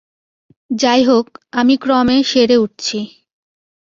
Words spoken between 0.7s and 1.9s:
যাই হোক, আমি